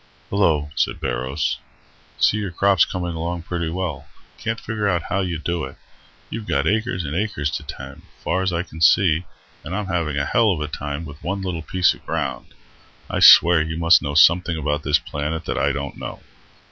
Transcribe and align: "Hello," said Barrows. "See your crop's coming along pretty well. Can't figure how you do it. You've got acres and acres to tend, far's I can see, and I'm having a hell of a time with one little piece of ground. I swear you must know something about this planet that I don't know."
"Hello," 0.31 0.71
said 0.75 0.99
Barrows. 0.99 1.59
"See 2.17 2.37
your 2.37 2.49
crop's 2.49 2.85
coming 2.85 3.13
along 3.13 3.43
pretty 3.43 3.69
well. 3.69 4.07
Can't 4.39 4.59
figure 4.59 4.97
how 4.97 5.21
you 5.21 5.37
do 5.37 5.63
it. 5.63 5.77
You've 6.31 6.47
got 6.47 6.65
acres 6.65 7.05
and 7.05 7.15
acres 7.15 7.51
to 7.51 7.63
tend, 7.63 8.01
far's 8.23 8.51
I 8.51 8.63
can 8.63 8.81
see, 8.81 9.25
and 9.63 9.75
I'm 9.75 9.85
having 9.85 10.17
a 10.17 10.25
hell 10.25 10.53
of 10.53 10.61
a 10.61 10.67
time 10.67 11.05
with 11.05 11.23
one 11.23 11.43
little 11.43 11.61
piece 11.61 11.93
of 11.93 12.03
ground. 12.03 12.55
I 13.11 13.19
swear 13.19 13.61
you 13.61 13.77
must 13.77 14.01
know 14.01 14.15
something 14.15 14.57
about 14.57 14.81
this 14.81 14.97
planet 14.97 15.45
that 15.45 15.59
I 15.59 15.71
don't 15.71 15.97
know." 15.97 16.19